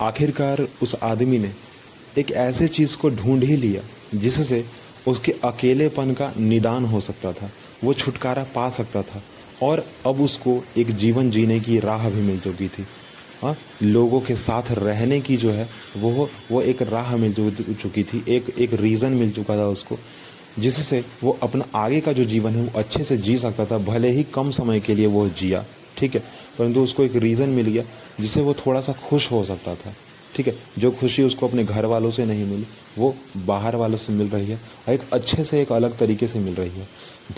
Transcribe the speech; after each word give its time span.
आखिरकार 0.00 0.66
उस 0.82 0.94
आदमी 1.02 1.38
ने 1.38 1.50
एक 2.18 2.30
ऐसे 2.30 2.68
चीज़ 2.68 2.96
को 2.96 3.10
ढूंढ 3.10 3.42
ही 3.44 3.56
लिया, 3.56 3.82
जिससे 4.14 4.64
उसके 5.08 5.32
अकेलेपन 5.44 6.12
का 6.12 6.32
निदान 6.38 6.84
हो 6.84 7.00
सकता 7.00 7.32
था, 7.32 7.50
वो 7.84 7.94
छुटकारा 7.94 8.46
पा 8.54 8.68
सकता 8.68 9.02
था, 9.02 9.22
और 9.62 9.84
अब 10.06 10.20
उसको 10.20 10.62
एक 10.78 10.90
जीवन 10.96 11.30
जीने 11.30 11.58
की 11.60 11.78
राह 11.78 12.08
भी 12.10 12.22
मिल 12.22 12.38
चुकी 12.40 12.68
थी। 12.68 12.86
हाँ 13.42 13.56
लोगों 13.82 14.20
के 14.20 14.36
साथ 14.36 14.70
रहने 14.72 15.20
की 15.20 15.36
जो 15.36 15.50
है, 15.50 15.68
वो 15.96 16.28
वो 16.50 16.62
एक 16.62 16.82
राह 16.82 17.16
मिल 17.16 17.32
चुकी 17.32 18.02
थी, 18.02 18.24
एक 18.28 18.54
एक 18.58 18.74
रीज़न 18.74 19.12
मिल 19.12 19.32
चुका 19.32 19.56
था 19.56 19.66
उसको, 19.68 19.98
जिससे 20.58 21.04
वो 21.22 21.38
अपना 21.42 21.64
आगे 21.74 22.00
का 22.00 22.12
जो 22.12 22.24
जीवन 22.24 22.52
है, 22.52 22.62
वो 22.62 22.78
अच्छे 22.78 23.04
से 23.04 23.16
जी 23.16 23.36
सकता 23.38 23.64
था, 23.64 23.78
भले 23.78 24.10
ही 24.10 24.22
कम 24.34 24.50
समय 24.50 24.80
के 24.80 24.94
लिए 24.94 25.06
वो 25.06 25.28
जिया, 25.28 25.64
ठीक 25.98 26.14
है? 26.14 26.22
परंतु 26.58 26.82
उसको 26.82 27.02
एक 27.02 27.16
रीज़न 27.16 27.48
मिल 27.50 27.66
गया, 27.66 27.82
जिससे 28.20 28.40
वो 28.40 28.54
थोड़ा 28.56 28.80
सा 28.80 28.92
खुश 29.08 29.30
हो 29.32 29.44
सकता 29.44 29.74
था। 29.74 29.94
ठीक 30.34 30.46
है? 30.46 30.54
जो 30.78 30.90
खुशी 30.90 31.22
उसको 31.22 31.48
अपने 31.48 31.64
घर 31.64 31.84
वालों 31.86 32.10
से 32.10 32.24
नहीं 32.26 32.44
मिली, 32.46 32.66
वो 32.98 33.14
बाहर 33.46 33.76
वालों 33.76 33.98
से 33.98 34.12
मिल 34.12 34.28
रही 34.28 34.46
है 34.46 34.56
और 34.88 34.94
एक 34.94 35.02
अच्छे 35.12 35.44
से 35.44 35.60
एक 35.62 35.72
अलग 35.72 35.96
तरीके 35.98 36.26
से 36.26 36.38
मिल 36.38 36.54
रही 36.54 36.70
है। 36.70 36.86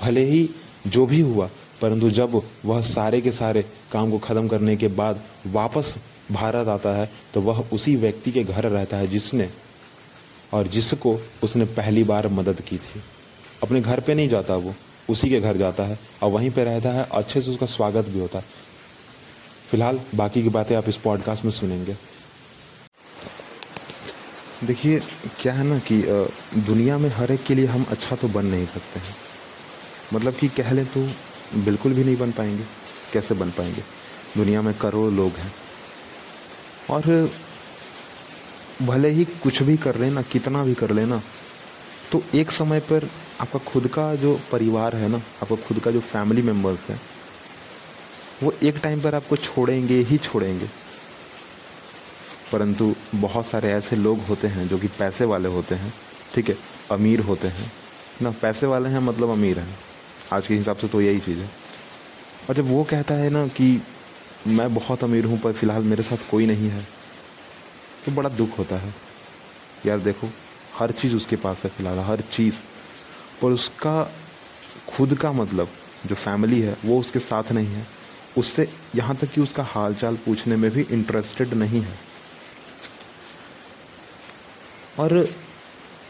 भले 0.03 0.25
ही 0.25 0.49
जो 0.87 1.07
भी 1.07 1.21
हुआ, 1.21 1.49
परंतु 1.81 2.11
जब 2.11 2.41
वह 2.65 2.81
सारे 2.83 3.21
के 3.21 3.33
सारे 3.33 3.65
काम 3.93 4.11
को 4.11 4.19
ख़त्म 4.19 4.49
करने 4.49 4.77
के 4.77 4.89
बाद 4.89 5.23
वापस 5.47 5.95
भारत 6.33 6.69
आता 6.69 6.91
है 6.97 7.09
तो 7.35 7.41
वह 7.41 7.65
उसी 7.73 7.95
व्यक्ति 7.97 8.33
के 8.33 8.45
घर 8.45 8.65
रहता 8.65 8.97
है 8.97 9.07
जिसने 9.07 9.49
और 10.55 10.67
जिसको 10.67 11.19
उसने 11.45 11.65
पहली 11.65 12.05
बार 12.05 12.29
मदद 12.29 12.61
की 12.61 12.77
थी। 12.77 13.03
अपने 13.63 13.81
घर 13.81 14.01
पे 14.01 14.15
नहीं 14.15 14.29
जाता 14.29 14.57
वो, 14.57 14.75
उसी 15.11 15.31
के 15.31 15.41
घर 15.41 15.57
जाता 15.57 15.85
है 15.85 15.99
और 16.23 16.31
वहीं 16.31 16.51
पे 16.51 16.65
रहता 16.65 16.91
है। 16.91 17.07
अच्छे 17.13 17.41
से 17.43 17.51
उसका 17.51 17.67
स्वागत 17.67 18.09
भी 18.09 18.21
होता 18.21 18.39
है। 18.39 18.45
फ़िलहाल 19.71 20.01
बाकी 20.15 20.43
की 20.43 20.49
बातें 20.49 20.75
आप 20.77 20.89
इस 20.89 20.97
पॉडकास्ट 20.97 21.45
में 21.45 21.51
सुनेंगे। 21.53 21.97
देखिए, 24.65 25.01
क्या 25.41 25.53
है 25.53 25.65
ना 25.65 25.79
कि 25.91 26.03
दुनिया 26.67 26.97
में 26.99 27.09
हर 27.11 27.33
एक 27.33 27.45
के 27.45 27.55
लिए 27.55 27.67
हम 27.67 27.85
अच्छा 27.91 28.17
तो 28.17 28.29
बन 28.29 28.47
नहीं 28.47 28.67
सकते 28.67 29.01
हैं। 29.01 29.15
मतलब 30.15 30.35
कि 30.35 30.49
कह 30.49 30.73
लें 30.73 30.85
तो 30.87 31.07
बिल्कुल 31.65 31.93
भी 31.95 32.05
नहीं 32.05 32.17
बन 32.17 32.33
पाएँगे। 32.33 32.65
कैसे 33.13 33.35
बन 33.35 33.51
पाएँगे? 33.51 33.83
दुनिया 34.37 34.63
में 34.63 34.73
करोड़ 34.75 35.13
लोग 35.13 35.33
हैं। 35.33 35.53
और 36.91 37.31
भले 38.83 39.09
ही 39.09 39.25
कुछ 39.43 39.63
भी 39.63 39.77
कर 39.77 39.99
लेना 39.99 40.23
कितना 40.23 40.65
भी 40.65 40.75
कर 40.75 40.91
लेना 40.91 41.23
तो 42.13 42.23
एक 42.35 42.51
समय 42.51 42.81
पर 42.81 43.09
आपका 43.41 43.59
खुद 43.67 43.87
का 43.89 44.15
जो 44.15 44.39
परिवार 44.53 44.97
है 44.97 45.09
ना, 45.09 45.23
आपका 45.43 45.57
खुद 45.57 45.81
का 45.81 45.91
जो 45.91 46.01
फैमिली 46.03 46.43
मेंबर्स 46.43 46.89
है 46.89 46.99
वो 48.43 48.55
एक 48.63 48.77
टाइम 48.77 49.01
पर 49.01 49.15
आपको 49.15 49.37
छोड़ेंगे 49.37 49.95
ही 49.95 50.19
छोड़ेंगे। 50.19 50.69
परंतु 52.53 52.95
बहुत 53.15 53.47
सारे 53.47 53.73
ऐसे 53.73 53.97
लोग 53.97 54.21
होते 54.21 54.49
हैं 54.49 54.69
जो 54.69 54.79
कि 54.79 54.89
पैसे 54.89 55.25
वाले 55.25 55.49
होते 55.49 55.75
हैं, 55.75 55.95
ठीक 56.35 56.49
है, 56.49 56.57
अमीर 56.91 57.21
होते 57.21 57.49
हैं। 57.49 57.73
ना, 58.23 58.31
पैसे 58.31 58.67
वाले 58.67 58.89
हैं 58.89 58.99
मतलब 58.99 59.31
अमीर 59.31 59.59
हैं। 59.59 59.79
आज 60.33 60.47
के 60.47 60.55
हिसाब 60.55 60.77
से 60.77 60.89
तो 60.89 61.01
यही 61.01 61.21
चीज़ 61.21 61.39
है। 61.39 61.51
और 62.49 62.55
जब 62.55 62.69
वो 62.69 62.85
कहता 62.85 63.15
है 63.15 63.31
ना 63.31 63.47
कि 63.47 63.83
मैं 64.47 64.75
बहुत 64.75 65.05
अमीर 65.05 65.25
हूँ, 65.25 65.39
पर 65.41 65.53
फ़िलहाल 65.53 65.83
मेरे 65.83 66.03
साथ 66.03 66.31
कोई 66.31 66.47
नहीं 66.47 66.69
है 66.69 66.87
तो 68.07 68.13
बड़ा 68.13 68.29
दुख 68.29 68.59
होता 68.59 68.77
है। 68.77 68.95
यार 69.87 69.99
देखो, 69.99 70.29
हर 70.79 70.91
चीज़ 70.91 71.17
उसके 71.17 71.37
पास 71.37 71.61
है 71.65 71.71
फ़िलहाल, 71.71 71.99
हर 71.99 72.21
चीज़। 72.21 72.55
पर 73.43 73.49
उसका 73.49 74.13
खुद 74.89 75.15
का 75.15 75.33
मतलब 75.33 75.69
जो 76.07 76.15
फैमिली 76.15 76.61
है, 76.61 76.77
वो 76.85 77.01
उसके 77.01 77.19
साथ 77.19 77.53
नहीं 77.53 77.67
है। 77.67 78.00
उससे 78.39 78.69
यहाँ 78.97 79.17
तक 79.17 79.31
कि 79.33 79.41
उसका 79.41 79.63
हालचाल 79.65 80.17
पूछने 80.17 80.57
में 80.57 80.71
भी 80.71 80.87
इंटरेस्टेड 80.91 81.55
नहीं 81.55 81.81
है। 81.83 81.99
और 84.99 85.27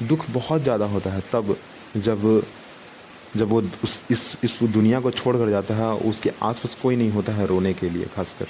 दुख 0.03 0.25
बहुत 0.31 0.63
ज़्यादा 0.63 0.87
होता 0.87 1.11
है 1.11 1.21
तब 1.33 1.57
जब 1.97 2.43
जब 3.37 3.49
वो 3.49 3.61
उस, 3.85 4.03
इस 4.11 4.37
इस 4.45 4.59
दुनिया 4.65 5.01
को 5.01 5.11
छोड़ 5.11 5.37
कर 5.37 5.51
जाता 5.51 5.75
है, 5.75 5.93
उसके 6.09 6.31
आसपास 6.43 6.77
कोई 6.83 6.97
नहीं 6.97 7.11
होता 7.11 7.33
है 7.33 7.47
रोने 7.47 7.73
के 7.75 7.91
लिए 7.91 8.05
खासकर। 8.15 8.47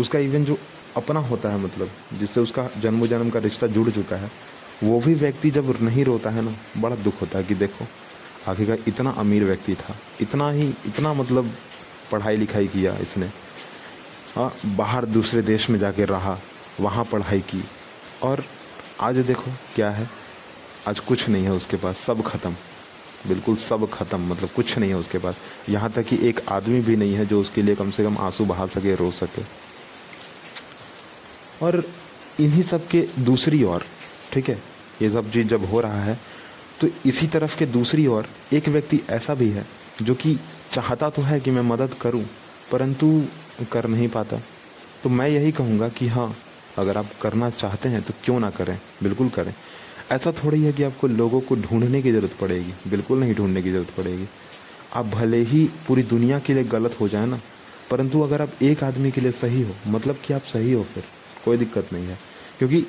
उसका 0.00 0.18
इवन 0.18 0.44
जो 0.44 0.58
अपना 0.96 1.20
होता 1.20 1.50
है 1.50 1.58
मतलब 1.58 1.90
जिससे 2.18 2.40
उसका 2.40 2.68
जन्म 2.80 3.06
जन्म 3.06 3.30
का 3.30 3.38
रिश्ता 3.38 3.66
जुड़ 3.66 3.90
चुका 3.90 4.16
है, 4.16 4.30
वो 4.82 5.00
भी 5.00 5.14
व्यक्ति 5.14 5.50
जब 5.50 5.76
नहीं 5.82 6.04
रोता 6.04 6.30
है 6.30 6.42
ना, 6.42 6.54
बड़ा 6.78 6.96
दुख 6.96 7.20
होता 7.20 7.38
है 7.38 7.44
कि 7.44 7.54
देखो 7.54 7.86
आखिरकार 8.48 8.78
इतना 8.88 9.10
अमीर 9.18 9.44
व्यक्ति 9.44 9.74
था, 9.74 9.96
इतना 10.20 10.50
ही, 10.50 10.68
इतना 10.86 11.12
मतलब 11.14 11.50
पढ़ाई 12.12 12.36
लिखाई 12.36 12.66
किया 12.68 12.96
इसने। 13.02 13.26
हाँ 14.36 14.52
बाहर 14.66 15.04
दूसरे 15.06 15.42
देश 15.42 15.68
में 15.70 15.78
जाके 15.78 16.04
रहा, 16.04 16.38
वहाँ 16.80 17.04
पढ़ाई 17.04 17.40
की। 17.42 17.62
और 18.22 18.44
आज 19.00 19.16
देखो 19.18 19.50
क्या 19.74 19.90
है। 19.90 20.08
आज 20.88 20.98
कुछ 21.00 21.28
नहीं 21.28 21.44
है 21.44 21.52
उसके 21.52 21.76
पास, 21.76 21.96
सब 21.98 22.22
खत्म। 22.22 22.54
बिल्कुल 23.28 23.56
सब 23.58 23.88
खत्म 23.92 24.20
मतलब 24.28 24.48
कुछ 24.48 24.76
नहीं 24.78 24.90
है 24.90 24.96
उसके 24.96 25.18
पास। 25.18 25.36
यहाँ 25.68 25.90
तक 25.92 26.04
कि 26.04 26.18
एक 26.28 26.40
आदमी 26.48 26.80
भी 26.80 26.96
नहीं 26.96 27.14
है 27.14 27.26
जो 27.26 27.40
उसके 27.40 27.62
लिए 27.62 27.74
कम 27.74 27.90
से 27.90 28.04
कम 28.04 28.18
आँसू 28.18 28.44
बहा 28.46 28.66
सके, 28.68 28.94
रो 28.94 29.10
सके। 29.12 29.42
और 31.62 31.82
इन्हीं 32.40 32.62
सब 32.62 32.86
के 32.88 33.06
दूसरी 33.20 33.62
ओर, 33.64 33.84
ठीक 34.32 34.48
है, 34.48 34.58
ये 35.02 35.10
सब 35.10 35.30
चीज़ 35.32 35.46
जब 35.48 35.64
हो 35.64 35.80
रहा 35.80 36.02
है 36.02 36.18
तो 36.80 36.88
इसी 37.06 37.26
तरफ़ 37.26 37.56
के 37.58 37.66
दूसरी 37.66 38.06
ओर 38.06 38.26
एक 38.52 38.68
व्यक्ति 38.68 39.00
ऐसा 39.10 39.34
भी 39.34 39.48
है, 39.50 39.66
जो 40.02 40.14
कि 40.14 40.38
चाहता 40.78 41.08
तो 41.10 41.22
है 41.22 41.38
कि 41.40 41.50
मैं 41.50 41.62
मदद 41.64 41.94
करूँ, 42.00 42.22
परंतु 42.72 43.06
कर 43.72 43.86
नहीं 43.86 44.08
पाता। 44.08 44.36
तो 45.02 45.08
मैं 45.10 45.28
यही 45.28 45.50
कहूँगा 45.52 45.88
कि 45.88 46.06
हाँ 46.08 46.34
अगर 46.78 46.96
आप 46.96 47.06
करना 47.22 47.48
चाहते 47.50 47.88
हैं 47.88 48.02
तो 48.02 48.14
क्यों 48.24 48.38
ना 48.40 48.50
करें? 48.50 48.78
बिल्कुल 49.02 49.28
करें। 49.28 49.52
ऐसा 50.12 50.32
थोड़ी 50.34 50.62
है 50.62 50.72
कि 50.72 50.82
आपको 50.82 51.06
लोगों 51.06 51.40
को 51.40 51.56
ढूँढने 51.56 52.02
की 52.02 52.12
ज़रूरत 52.12 52.36
पड़ेगी। 52.40 52.74
बिल्कुल 52.90 53.18
नहीं 53.20 53.34
ढूँढने 53.34 53.62
की 53.62 53.70
ज़रूरत 53.70 53.90
पड़ेगी। 53.96 54.28
आप 54.94 55.06
भले 55.08 55.40
ही 55.44 55.64
पूरी 55.88 56.02
दुनिया 56.04 56.38
के 56.38 56.54
लिए 56.54 56.64
गलत 56.66 57.00
हो 57.00 57.08
जाए 57.08 57.26
ना, 57.26 57.40
परंतु 57.90 58.20
अगर 58.20 58.42
आप 58.42 58.62
एक 58.62 58.84
आदमी 58.84 59.10
के 59.10 59.20
लिए 59.20 59.32
सही 59.34 59.62
हो 59.62 59.74
मतलब 59.88 60.18
कि 60.24 60.34
आप 60.34 60.42
सही 60.44 60.72
हो 60.72 60.82
फिर, 60.84 61.04
कोई 61.44 61.56
दिक्कत 61.56 61.92
नहीं 61.92 62.06
है। 62.06 62.18
क्योंकि 62.58 62.84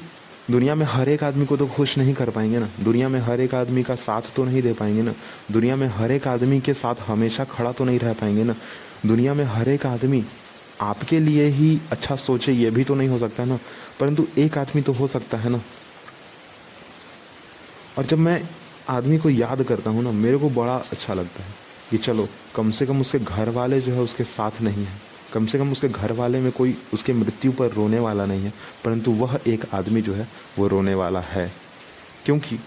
दुनिया 0.50 0.76
में 0.76 0.86
हर 0.86 1.10
एक 1.10 1.24
आदमी 1.24 1.46
को 1.46 1.58
तो 1.58 1.68
खुश 1.68 1.98
नहीं 1.98 2.14
कर 2.14 2.30
पाएँगे 2.30 2.60
ना। 2.60 2.70
दुनिया 2.80 3.10
में 3.10 3.20
हर 3.20 3.42
एक 3.42 3.56
आदमी 3.56 3.84
का 3.84 3.96
साथ 3.96 4.22
तो 4.36 4.44
नहीं 4.44 4.62
दे 4.62 4.74
पाएँगे 4.74 5.02
ना। 5.02 5.14
दुनिया 5.52 5.76
में 5.76 5.88
हर 5.88 6.12
एक 6.12 6.28
आदमी 6.28 6.60
के 6.62 6.74
साथ 6.74 6.96
हमेशा 7.08 7.44
खड़ा 7.44 7.72
तो 7.72 7.86
नहीं 7.86 8.00
रह 8.00 8.14
पाएँगे 8.14 8.44
ना। 8.44 8.56
दुनिया 9.06 9.34
में 9.34 9.44
हर 9.46 9.70
एक 9.70 9.86
आदमी 9.86 10.24
आपके 10.82 11.20
लिए 11.20 11.46
ही 11.46 11.80
अच्छा 11.92 12.16
सोचे 12.16 12.52
ये 12.52 12.72
भी 12.72 12.84
तो 12.84 12.96
नहीं 12.96 13.10
हो 13.10 13.20
सकता 13.20 13.46
ना। 13.46 13.60
परंतु 14.00 14.28
एक 14.38 14.58
आदमी 14.58 14.82
तो 14.82 14.94
हो 14.94 15.08
सकता 15.08 15.38
है 15.38 15.50
ना। 15.50 15.62
और 17.98 18.06
जब 18.06 18.18
मैं 18.18 18.42
आदमी 18.90 19.18
को 19.18 19.30
याद 19.30 19.64
करता 19.64 19.90
हूँ 19.90 20.04
ना, 20.04 20.12
मेरे 20.12 20.38
को 20.38 20.50
बड़ा 20.50 20.76
अच्छा 20.76 21.14
लगता 21.14 21.44
है 21.44 21.54
कि 21.90 21.98
चलो, 21.98 22.28
कम 22.56 22.72
से 22.72 22.86
कम 22.86 23.02
उसके 23.02 23.20
घर 23.20 23.50
वाले 23.50 23.82
जो 23.82 23.94
है 23.94 24.02
उसके 24.02 24.24
साथ 24.24 24.62
नहीं 24.62 24.86
है। 24.86 25.09
कम 25.34 25.46
से 25.46 25.58
कम 25.58 25.72
उसके 25.72 25.88
घर 25.88 26.12
वाले 26.12 26.40
में 26.40 26.52
कोई 26.52 26.78
उसके 26.94 27.14
मृत्यु 27.14 27.52
पर 27.52 27.72
रोने 27.72 28.00
वाला 28.00 28.26
नहीं 28.26 28.42
है, 28.42 28.54
परंतु 28.86 29.12
वह 29.12 29.40
एक 29.48 29.66
आदमी 29.74 30.02
जो 30.02 30.14
है, 30.14 30.28
वो 30.60 30.68
रोने 30.68 30.94
वाला 30.94 31.20
है। 31.20 31.54
क्योंकि 32.26 32.60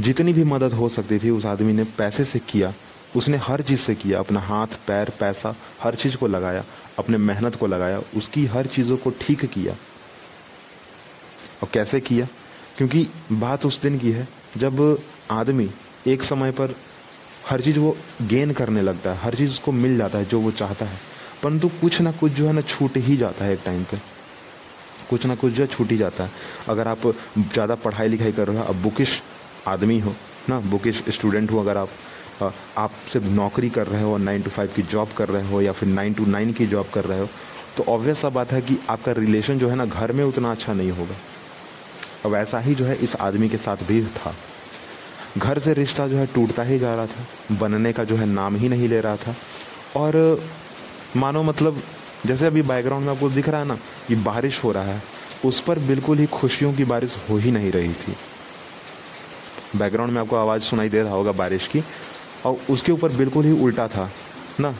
जितनी 0.00 0.32
भी 0.32 0.44
मदद 0.44 0.72
हो 0.72 0.88
सकती 0.88 1.18
थी, 1.18 1.30
उस 1.30 1.46
आदमी 1.46 1.72
ने 1.72 1.84
पैसे 1.84 2.24
से 2.24 2.38
किया, 2.38 2.74
उसने 3.16 3.36
हर 3.36 3.60
चीज़ 3.60 3.80
से 3.80 3.94
किया, 3.94 4.18
अपना 4.18 4.40
हाथ, 4.40 4.66
पैर, 4.66 5.10
पैसा, 5.20 5.54
हर 5.82 5.94
चीज़ 5.94 6.16
को 6.16 6.26
लगाया, 6.26 6.64
अपने 6.98 7.16
मेहनत 7.16 7.54
को 7.54 7.66
लगाया, 7.66 8.02
उसकी 8.16 8.46
हर 8.46 8.66
चीज़ों 8.66 8.96
को 8.96 9.10
ठीक 9.10 9.44
किया। 9.44 9.72
और 11.62 11.68
कैसे 11.72 12.00
किया? 12.00 12.26
क्योंकि 12.76 13.08
बात 13.32 13.66
उस 13.66 13.82
दिन 13.82 13.98
की 13.98 14.10
है, 14.10 14.28
जब 14.56 15.02
आदमी 15.30 15.70
एक 16.06 16.22
समय 16.22 16.50
पर 16.50 16.76
हर 17.48 17.60
चीज़ 17.60 17.78
वो 17.78 17.96
गेन 18.22 18.52
करने 18.52 18.82
लगता 18.82 19.10
है, 19.10 19.18
हर 19.18 19.34
चीज़ 19.34 19.50
उसको 19.50 19.72
मिल 19.72 19.96
जाता 19.98 20.18
है 20.18 20.24
जो 20.24 20.40
वो 20.40 20.50
चाहता 20.52 20.86
है। 20.86 20.98
परंतु 21.42 21.68
कुछ 21.80 22.00
ना 22.00 22.12
कुछ 22.12 22.32
जो 22.32 22.46
है 22.46 22.52
ना 22.52 22.60
छूट 22.62 22.96
ही 22.98 23.16
जाता 23.16 23.44
है 23.44 23.52
एक 23.52 23.60
टाइम 23.64 23.82
पे। 23.84 23.96
कुछ 25.10 25.26
ना 25.26 25.34
कुछ 25.34 25.52
जो 25.52 25.62
है 25.62 25.68
छूट 25.68 25.90
ही 25.90 25.96
जाता 25.96 26.24
है। 26.24 26.30
अगर 26.68 26.88
आप 26.88 27.06
ज़्यादा 27.38 27.74
पढ़ाई 27.76 28.08
लिखाई 28.08 28.32
कर 28.32 28.48
रहे 28.48 28.58
हो 28.58 28.64
अब 28.64 28.82
बुकिश 28.82 29.20
आदमी 29.68 29.98
हो, 30.00 30.14
ना 30.48 30.60
बुकिश 30.62 31.02
स्टूडेंट 31.08 31.50
हो, 31.52 31.60
अगर 31.60 31.76
आप 31.76 31.88
आप 32.78 32.92
सिर्फ़ 33.12 33.26
नौकरी 33.26 33.68
कर 33.70 33.86
रहे 33.86 34.02
हो 34.02 34.16
नाइन 34.18 34.42
टू 34.42 34.50
फाइव 34.50 34.72
की 34.76 34.82
जॉब 34.84 35.12
कर 35.16 35.28
रहे 35.28 35.48
हो 35.48 35.60
या 35.62 35.72
फिर 35.72 35.88
नाइन 35.88 36.14
टू 36.14 36.24
नाइन 36.26 36.52
की 36.52 36.66
जॉब 36.66 36.88
कर 36.94 37.04
रहे 37.04 37.20
हो 37.20 37.28
तो 37.76 37.84
ऑब्वियस 37.88 38.18
सा 38.18 38.28
बात 38.30 38.52
है 38.52 38.60
कि 38.62 38.76
आपका 38.90 39.12
रिलेशन 39.12 39.58
जो 39.58 39.68
है 39.68 39.76
ना 39.76 39.84
घर 39.86 40.12
में 40.12 40.22
उतना 40.24 40.50
अच्छा 40.50 40.72
नहीं 40.72 40.90
होगा। 40.90 41.14
अब 42.24 42.34
ऐसा 42.34 42.58
ही 42.58 42.74
जो 42.74 42.84
है 42.84 42.96
इस 42.96 43.16
आदमी 43.20 43.48
के 43.48 43.56
साथ 43.56 43.86
भी 43.88 44.02
था। 44.16 44.34
घर 45.38 45.58
से 45.58 45.74
रिश्ता 45.74 46.08
जो 46.08 46.16
है 46.16 46.26
टूटता 46.26 46.62
ही 46.62 46.78
जा 46.78 46.94
रहा 46.94 47.06
था, 47.06 47.26
बनने 47.60 47.92
का 47.92 48.04
जो 48.04 48.16
है 48.16 48.26
नाम 48.26 48.56
ही 48.56 48.68
नहीं 48.68 48.88
ले 48.88 49.00
रहा 49.00 49.16
था। 49.16 49.34
और, 49.96 50.42
मानो 51.16 51.42
मतलब 51.42 51.82
जैसे 52.26 52.46
अभी 52.46 52.62
बैकग्राउंड 52.62 53.06
में 53.06 53.12
आपको 53.12 53.30
दिख 53.30 53.48
रहा 53.48 53.60
है 53.60 53.66
ना, 53.66 53.78
कि 54.08 54.14
बारिश 54.16 54.64
हो 54.64 54.72
रहा 54.72 54.84
है, 54.84 55.02
उस 55.44 55.60
पर 55.60 55.78
बिल्कुल 55.78 56.18
ही 56.18 56.26
खुशियों 56.26 56.72
की 56.72 56.84
बारिश 56.84 57.16
हो 57.30 57.36
ही 57.36 57.50
नहीं 57.50 57.72
रही 57.72 57.92
थी। 57.92 58.16
बैकग्राउंड 59.76 60.12
में 60.12 60.20
आपको 60.20 60.36
आवाज़ 60.36 60.62
सुनाई 60.62 60.88
दे 60.88 61.02
रहा 61.02 61.12
होगा 61.12 61.32
बारिश 61.32 61.68
की, 61.68 61.84
और 62.46 62.56
उसके 62.70 62.92
ऊपर 62.92 63.12
बिल्कुल 63.12 63.44
ही 63.44 63.52
उल्टा 63.52 63.88
था, 63.88 64.10
ना, 64.60 64.72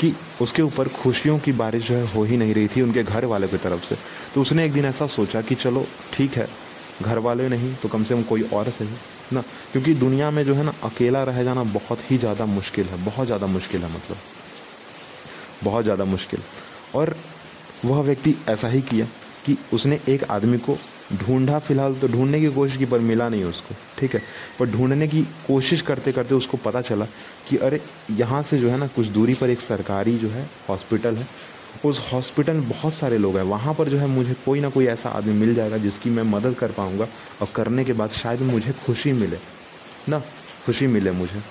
कि 0.00 0.14
उसके 0.42 0.62
ऊपर 0.62 0.88
खुशियों 0.88 1.38
की 1.38 1.52
बारिश 1.52 1.88
जो 1.88 1.94
है 1.94 2.14
हो 2.14 2.24
ही 2.24 2.36
नहीं 2.36 2.54
रही 2.54 2.68
थी 2.68 2.82
उनके 2.82 3.02
घर 3.02 3.24
वाले 3.24 3.48
की 3.48 3.56
तरफ़ 3.56 3.84
से। 3.84 3.96
तो 4.34 4.40
उसने 4.40 4.64
एक 4.64 4.72
दिन 4.72 4.84
ऐसा 4.84 5.06
सोचा 5.06 5.40
कि 5.40 5.54
चलो, 5.54 5.86
ठीक 6.12 6.32
है 6.32 6.63
घर 7.02 7.18
वाले 7.18 7.48
नहीं 7.48 7.74
तो 7.82 7.88
कम 7.88 8.04
से 8.04 8.14
कम 8.14 8.22
कोई 8.22 8.42
और 8.44 8.68
सही, 8.70 8.88
ना? 9.32 9.40
क्योंकि 9.72 9.94
दुनिया 9.94 10.30
में 10.30 10.44
जो 10.44 10.54
है 10.54 10.64
ना, 10.64 10.72
अकेला 10.84 11.22
रह 11.24 11.42
जाना 11.44 11.62
बहुत 11.64 12.10
ही 12.10 12.18
ज़्यादा 12.18 12.46
मुश्किल 12.46 12.86
है, 12.86 13.04
बहुत 13.04 13.26
ज़्यादा 13.26 13.46
मुश्किल 13.46 13.82
है 13.82 13.94
मतलब। 13.94 14.16
बहुत 15.64 15.84
ज़्यादा 15.84 16.04
मुश्किल। 16.04 16.40
और 16.94 17.14
वह 17.84 18.00
व्यक्ति 18.00 18.34
ऐसा 18.48 18.68
ही 18.68 18.80
किया 18.82 19.06
कि 19.46 19.56
उसने 19.72 19.98
एक 20.08 20.24
आदमी 20.24 20.58
को 20.58 20.76
ढूंढा, 21.14 21.58
फ़िलहाल 21.58 21.94
तो 21.94 22.08
ढूँढने 22.08 22.40
की 22.40 22.48
कोशिश 22.48 22.76
की, 22.76 22.84
पर 22.84 22.98
मिला 23.00 23.28
नहीं 23.28 23.44
उसको, 23.44 23.74
ठीक 23.98 24.14
है? 24.14 24.22
पर 24.58 24.70
ढूँढने 24.70 25.08
की 25.08 25.22
कोशिश 25.46 25.82
करते 25.82 26.12
करते 26.12 26.34
उसको 26.34 26.56
पता 26.56 26.80
चला 26.82 27.04
कि 27.48 27.56
अरे, 27.56 27.80
यहाँ 28.12 28.42
से 28.42 28.58
जो 28.58 28.70
है 28.70 28.76
ना, 28.78 28.86
कुछ 28.86 29.06
दूरी 29.08 29.34
पर 29.34 29.50
एक 29.50 29.60
सरकारी 29.60 30.16
जो 30.18 30.28
है, 30.28 30.48
हॉस्पिटल 30.68 31.16
है 31.16 31.26
उस 31.84 32.12
हॉस्पिटल 32.12 32.52
में 32.52 32.68
बहुत 32.68 32.94
सारे 32.94 33.18
लोग 33.18 33.36
हैं। 33.36 33.42
वहाँ 33.42 33.74
पर 33.74 33.88
जो 33.88 33.98
है 33.98 34.06
मुझे 34.06 34.34
कोई 34.46 34.60
ना 34.60 34.68
कोई 34.68 34.86
ऐसा 34.86 35.08
आदमी 35.08 35.32
मिल 35.32 35.54
जाएगा 35.54 35.76
जिसकी 35.76 36.10
मैं 36.10 36.22
मदद 36.22 36.54
कर 36.54 36.70
पाऊँगा 36.70 37.08
और 37.42 37.48
करने 37.54 37.84
के 37.84 37.92
बाद 37.92 38.10
शायद 38.10 38.40
मुझे 38.40 38.72
खुशी 38.86 39.12
मिले। 39.12 39.38
ना, 40.08 40.18
खुशी 40.66 40.86
मिले 40.86 41.10
मुझे। 41.10 41.42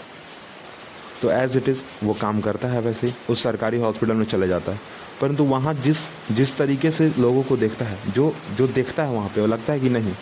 तो 1.22 1.32
एज 1.32 1.58
इट 1.58 1.70
इज़ 1.70 1.82
वो 2.04 2.14
काम 2.14 2.42
करता 2.42 2.68
है 2.68 2.82
वैसे 2.82 3.14
उस 3.30 3.44
सरकारी 3.44 3.78
हॉस्पिटल 3.78 4.14
में 4.14 4.26
चले 4.26 4.48
जाता 4.48 4.72
है। 4.72 4.80
परंतु 5.22 5.44
वहाँ 5.44 5.74
जिस 5.74 5.98
जिस 6.32 6.58
तरीके 6.58 6.92
से 6.92 7.14
लोगों 7.20 7.44
को 7.44 7.58
देखता 7.58 7.86
है, 7.86 7.98
जो 8.12 8.36
जो 8.58 8.68
देखता 8.68 9.04
है 9.04 9.12
वहाँ 9.12 9.30
पे, 9.30 9.42
वो 9.42 9.48
लगता 9.48 9.74
है 9.74 9.80
कि 9.80 9.90
नहीं। 9.90 10.14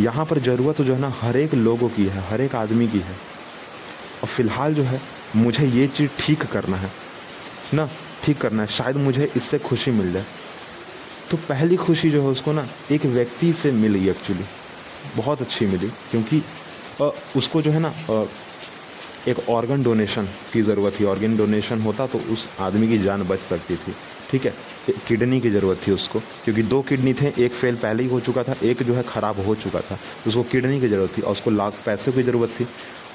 यहाँ 0.00 0.26
पर 0.26 0.38
ज़रूरत 0.38 0.82
जो 0.82 0.94
है 0.94 1.00
ना 1.00 1.14
हर 1.20 1.36
एक 1.36 1.54
लोगों 1.54 1.88
की 1.88 2.04
है, 2.04 2.30
हर 2.30 2.40
एक 2.40 2.54
आदमी 2.54 2.88
की 2.88 2.98
है। 2.98 3.14
और 4.22 4.28
फ़िलहाल 4.28 4.74
जो 4.74 4.82
है, 4.82 5.00
मुझे 5.36 5.66
ये 5.66 5.86
चीज़ 5.86 6.10
ठीक 6.18 6.42
करना 6.42 6.76
है। 6.76 6.90
ना 7.74 7.88
ठीक 8.24 8.38
करना 8.40 8.62
है, 8.62 8.68
शायद 8.70 8.96
मुझे 8.98 9.30
इससे 9.36 9.58
खुशी 9.60 9.90
मिल 9.92 10.12
जाए। 10.12 10.24
तो 11.30 11.36
पहली 11.48 11.76
खुशी 11.76 12.10
जो 12.10 12.22
है 12.22 12.28
उसको 12.28 12.52
ना 12.52 12.66
एक 12.92 13.04
व्यक्ति 13.08 13.52
से 13.52 13.72
मिली 13.74 14.08
एक्चुअली 14.08 14.44
बहुत 15.16 15.42
अच्छी 15.42 15.66
मिली, 15.66 15.88
क्योंकि 16.10 16.42
उसको 17.36 17.62
जो 17.62 17.70
है 17.70 17.80
ना 17.80 17.92
एक 19.28 19.48
ऑर्गन 19.50 19.82
डोनेशन 19.82 20.28
की 20.52 20.62
ज़रूरत 20.62 21.00
थी। 21.00 21.04
ऑर्गन 21.06 21.36
डोनेशन 21.36 21.80
होता 21.80 22.06
तो 22.06 22.18
उस 22.32 22.46
आदमी 22.60 22.88
की 22.88 22.98
जान 22.98 23.22
बच 23.28 23.38
सकती 23.40 23.76
थी, 23.76 23.94
ठीक 24.30 24.44
है? 24.44 24.52
किडनी 25.06 25.40
की 25.40 25.50
ज़रूरत 25.50 25.80
थी 25.86 25.92
उसको, 25.92 26.18
क्योंकि 26.44 26.62
दो 26.64 26.80
किडनी 26.82 27.14
थे, 27.14 27.32
एक 27.38 27.52
फेल 27.52 27.76
पहले 27.76 28.02
ही 28.02 28.08
हो 28.08 28.20
चुका 28.20 28.42
था, 28.42 28.56
एक 28.62 28.82
जो 28.82 28.94
है 28.94 29.02
ख़राब 29.04 29.44
हो 29.46 29.54
चुका 29.56 29.80
था। 29.80 29.98
उसको 30.26 30.42
किडनी 30.44 30.80
की 30.80 30.88
ज़रूरत 30.88 31.16
थी 31.18 31.22
और 31.22 31.32
उसको 31.32 31.50
लाख 31.52 31.82
पैसे 31.86 32.12
की 32.12 32.22
ज़रूरत 32.22 32.50
थी। 32.60 32.66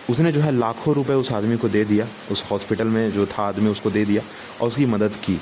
उसने 0.10 0.32
जो 0.32 0.42
है 0.42 0.52
लाखों 0.52 0.94
रुपए 0.94 1.14
उस 1.14 1.32
आदमी 1.32 1.58
को 1.58 1.70
दे 1.70 1.86
दिया, 1.86 2.08
उस 2.32 2.44
हॉस्पिटल 2.52 2.88
में 2.88 3.12
जो 3.12 3.26
था 3.26 3.44
आदमी 3.44 3.70
उसको 3.70 3.90
दे 3.92 4.06
दिया 4.06 4.22
और 4.62 4.68
उसकी 4.68 4.86
मदद 4.86 5.12
की। 5.26 5.40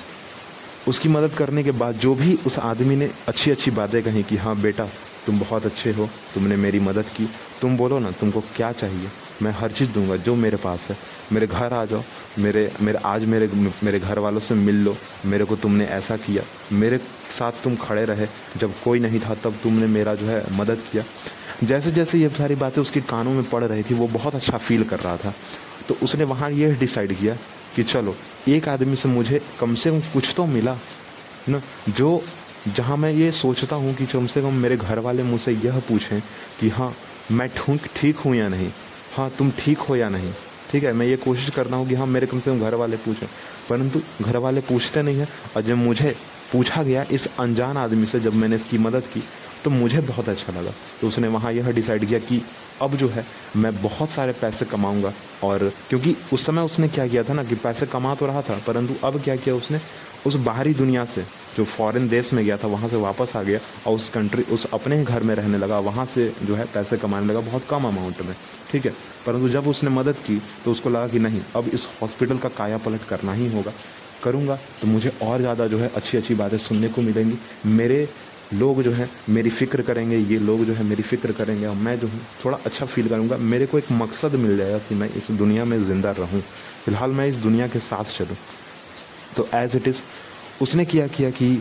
उसकी 0.88 1.10
मदद 1.10 1.36
करने 1.36 1.64
के 1.64 1.72
बाद 1.72 1.96
जो 1.96 2.14
भी 2.16 2.38
उस 2.48 2.60
आदमी 2.60 2.96
ने 2.96 3.10
अच्छी 3.28 3.52
अच्छी 3.52 3.72
बातें 3.72 4.04
कही 4.04 4.24
कि 4.24 4.38
हाँ 4.38 4.56
बेटा 4.56 4.88
तुम 5.28 5.40
बहुत 5.40 5.66
अच्छे 5.66 5.92
हो, 5.92 6.10
तुमने 6.34 6.56
मेरी 6.56 6.80
मदद 6.80 7.06
की। 7.18 7.30
तुम 7.62 7.78
बोलो 7.78 8.00
ना, 8.00 8.12
तुमको 8.12 8.42
क्या 8.42 8.72
चाहिए? 8.72 9.08
मैं 9.42 9.52
हर 9.52 9.72
चीज़ 9.72 9.92
दूँगा, 9.92 10.16
जो 10.16 10.36
मेरे 10.36 10.58
पास 10.58 10.88
है। 10.90 10.98
मेरे 11.32 11.48
घर 11.48 11.74
आ 11.74 11.86
जाओ, 11.86 12.04
मेरे 12.40 12.72
मेरे, 12.82 12.98
आज 12.98 13.26
मेरे 13.26 13.48
मेरे 13.84 14.00
घर 14.00 14.20
वालों 14.20 14.40
से 14.40 14.56
मिल 14.56 14.76
लो। 14.76 14.98
मेरे 15.26 15.46
को 15.46 15.56
तुमने 15.56 15.86
ऐसा 15.86 16.18
किया। 16.18 16.44
मेरे 16.72 16.98
साथ 17.40 17.52
तुम 17.52 17.76
खड़े 17.76 18.06
रहे। 18.06 18.28
जब 18.58 18.74
कोई 18.84 19.00
नहीं 19.00 19.20
था, 19.20 19.36
तब 19.36 19.54
तुमने 19.64 19.88
मेरा 19.88 20.16
जो 20.16 20.26
है 20.26 20.44
मदद 20.52 20.78
किया। 20.92 21.04
जैसे 21.64 21.92
जैसे 21.92 22.18
ये 22.18 22.30
सारी 22.30 22.56
बातें 22.56 22.82
उसके 22.82 23.02
कानों 23.02 23.34
में 23.34 23.44
पड़ 23.44 23.64
रही 23.64 23.84
थी, 23.84 23.94
वो 23.94 24.08
बहुत 24.08 24.36
अच्छा 24.36 24.58
फील 24.58 24.84
कर 24.84 25.00
रहा 25.00 25.18
था। 25.18 25.34
तो 25.88 25.98
उसने 26.04 26.24
वहाँ 26.24 26.52
ये 26.52 26.72
डिसाइड 26.72 27.20
किया 27.20 27.38
कि 27.76 27.84
चलो, 27.84 28.16
एक 28.48 28.70
आदमी 28.70 28.96
से 28.96 29.10
मुझे 29.10 29.42
कम 29.60 29.76
से 29.76 29.92
कम 29.92 30.00
कुछ 30.00 30.34
तो 30.38 30.46
मिला 30.46 30.78
ना? 31.50 31.62
जो 31.90 32.24
जहाँ 32.76 32.98
मैं 32.98 33.12
ये 33.12 33.32
सोचता 33.32 33.76
हूँ 33.76 33.94
कि 33.96 34.06
कम 34.06 34.28
से 34.28 34.42
कम 34.42 34.54
मेरे 34.54 34.78
घर 34.78 35.00
वाले 35.00 35.24
मुझसे 35.24 35.52
यह 35.52 35.80
पूछें 35.80 36.20
कि 36.60 36.70
हाँ 36.70 36.94
मैं 37.32 37.48
ठूक 37.50 37.80
ठीक 37.96 38.18
हूँ 38.18 38.36
या 38.36 38.48
नहीं? 38.50 38.70
हाँ 39.16 39.30
तुम 39.38 39.52
ठीक 39.60 39.78
हो 39.78 39.96
या 39.96 40.10
नहीं? 40.10 40.34
ठीक 40.72 40.84
है, 40.84 40.94
मैं 40.94 41.06
ये 41.06 41.18
कोशिश 41.18 41.50
करता 41.50 41.76
हूँ 41.76 41.88
कि 41.88 41.96
हाँ 41.96 42.08
मेरे 42.08 42.28
कम 42.28 42.40
से 42.40 42.52
कम 42.52 42.60
घर 42.60 42.76
वाले 42.76 42.98
पूछें। 42.98 43.28
परंतु 43.70 44.02
घर 44.22 44.38
वाले 44.38 44.62
पूछते 44.62 45.02
नहीं 45.02 45.20
हैं 45.20 45.28
और 45.56 45.62
जब 45.62 45.76
मुझे 45.76 46.16
पूछा 46.52 46.84
गया 46.84 47.06
इस 47.12 47.28
अनजान 47.40 47.78
आदमी 47.78 48.06
से, 48.06 48.20
जब 48.20 48.34
मैंने 48.34 48.56
इसकी 48.56 48.78
मदद 48.78 49.04
की 49.14 49.24
तो 49.64 49.70
मुझे 49.70 50.00
बहुत 50.02 50.30
अच्छा 50.30 50.54
लगा। 50.54 50.72
तो 51.02 51.08
उसने 51.08 51.28
वहाँ 51.28 51.54
यह 51.54 51.72
डिसाइड 51.72 52.06
किया 52.06 52.20
कि 52.20 52.42
अब 52.82 52.96
जो 52.96 53.08
है, 53.10 53.26
मैं 53.56 53.74
बहुत 53.82 54.10
सारे 54.10 54.32
पैसे 54.32 54.66
कमाऊँगा। 54.66 55.14
और 55.44 55.72
क्योंकि 55.90 56.16
उस 56.34 56.46
समय 56.46 56.62
उसने 56.62 56.88
क्या 56.88 57.08
किया 57.08 57.24
था 57.24 57.34
ना 57.34 57.44
कि 57.44 57.56
पैसे 57.58 57.86
कमा 57.86 58.14
तो 58.16 58.26
रहा 58.26 58.42
था, 58.42 58.60
परंतु 58.68 58.96
अब 59.08 59.22
क्या 59.24 59.36
किया 59.36 59.56
उसने? 59.56 59.80
उस 60.26 60.36
बाहरी 60.36 60.74
दुनिया 60.74 61.04
से, 61.06 61.24
जो 61.58 61.64
फॉरेन 61.66 62.08
देश 62.10 62.32
में 62.34 62.44
गया 62.46 62.58
था, 62.58 62.68
वहाँ 62.68 62.90
से 62.90 62.96
वापस 62.98 63.36
आ 63.36 63.42
गया 63.44 63.60
और 63.88 63.96
उस 63.96 64.10
कंट्री 64.10 64.44
उस 64.52 64.66
अपने 64.74 65.04
घर 65.04 65.24
में 65.24 65.34
रहने 65.36 65.58
लगा। 65.58 65.80
वहाँ 65.82 66.06
से 66.06 66.32
जो 66.44 66.56
है 66.56 66.66
पैसे 66.74 66.98
कमाने 66.98 67.28
लगा 67.28 67.40
बहुत 67.42 67.66
कम 67.70 67.88
अमाउंट 67.88 68.22
में, 68.22 68.36
ठीक 68.72 68.86
है? 68.86 68.92
परंतु 69.26 69.50
जब 69.50 69.68
उसने 69.68 69.90
मदद 69.90 70.16
की 70.28 70.42
तो 70.66 70.72
उसको 70.72 70.90
लगा 70.90 71.08
कि 71.08 71.20
नहीं, 71.20 71.42
अब 71.56 71.70
इस 71.74 71.88
हॉस्पिटल 72.02 72.38
का 72.38 72.50
काया 72.58 72.78
पलट 72.78 73.04
करना 73.10 73.34
ही 73.34 73.52
होगा। 73.54 73.74
करूँगा 74.24 74.56
तो 74.82 74.88
मुझे 74.88 75.12
और 75.22 75.40
ज़्यादा 75.40 75.68
जो 75.68 75.78
है 75.78 75.92
अच्छी 75.96 76.18
अच्छी 76.18 76.36
बातें 76.36 76.58
सुनने 76.58 76.88
को 76.90 77.02
मिलेंगी। 77.02 77.38
मेरे 77.68 78.08
लोग 78.54 78.82
जो 78.84 78.92
है 78.92 79.10
मेरी 79.30 79.50
फ़िक्र 79.50 79.82
करेंगे, 79.82 80.18
ये 80.18 80.38
लोग 80.40 80.64
जो 80.66 80.74
है 80.74 80.84
मेरी 80.84 81.04
फ़िक्र 81.04 81.32
करेंगे 81.34 81.66
और 81.68 81.76
मैं 81.78 82.00
जो 82.00 82.08
हूँ, 82.08 82.20
थोड़ा 82.46 82.58
अच्छा 82.66 82.86
फील 82.86 83.10
करूँगा। 83.10 83.38
मेरे 83.38 83.66
को 83.66 83.78
एक 83.78 83.92
मकसद 83.94 84.36
मिल 84.36 84.58
जाएगा 84.58 84.78
कि 84.80 84.96
मैं 84.96 85.10
इस 85.12 85.30
दुनिया 85.34 85.66
में 85.66 85.84
ज़िंदा 85.84 86.12
रहूँ। 86.12 86.42
फ़िलहाल 86.86 87.12
मैं 87.12 87.28
इस 87.28 87.36
दुनिया 87.38 87.68
के 87.68 87.80
साथ 87.82 88.14
चलूँ। 88.14 88.38
तो 89.38 89.48
एज 89.56 89.76
इट 89.76 89.88
इज़ 89.88 90.02
उसने 90.62 90.86
किया 90.86 91.08
किया 91.08 91.30
कि 91.32 91.56